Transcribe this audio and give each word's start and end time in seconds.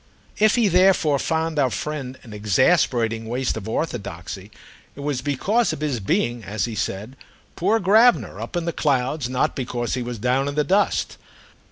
If 0.39 0.55
he 0.55 0.67
therefore 0.67 1.19
found 1.19 1.59
our 1.59 1.69
friend 1.69 2.17
an 2.23 2.33
exasperating 2.33 3.27
waste 3.27 3.55
of 3.55 3.69
orthodoxy 3.69 4.49
it 4.95 5.01
was 5.01 5.21
because 5.21 5.73
of 5.73 5.81
his 5.81 5.99
being, 5.99 6.43
as 6.43 6.65
he 6.65 6.73
said, 6.73 7.15
poor 7.55 7.79
Gravener, 7.79 8.41
up 8.41 8.57
in 8.57 8.65
the 8.65 8.73
clouds, 8.73 9.29
not 9.29 9.55
because 9.55 9.93
he 9.93 10.01
was 10.01 10.17
down 10.17 10.47
in 10.47 10.55
the 10.55 10.63
dust. 10.63 11.17